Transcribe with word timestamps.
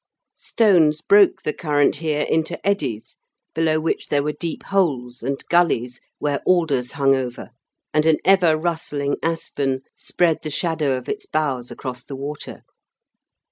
Stones 0.39 0.99
broke 0.99 1.43
the 1.43 1.53
current 1.53 1.97
here 1.97 2.21
into 2.21 2.57
eddies, 2.67 3.17
below 3.53 3.79
which 3.79 4.07
there 4.07 4.23
were 4.23 4.31
deep 4.31 4.63
holes 4.63 5.21
and 5.21 5.45
gullies 5.47 5.99
where 6.17 6.41
alders 6.43 6.93
hung 6.93 7.13
over, 7.13 7.51
and 7.93 8.07
an 8.07 8.17
ever 8.25 8.57
rustling 8.57 9.17
aspen 9.21 9.81
spread 9.95 10.39
the 10.41 10.49
shadow 10.49 10.97
of 10.97 11.07
its 11.07 11.27
boughs 11.27 11.69
across 11.69 12.03
the 12.03 12.15
water. 12.15 12.63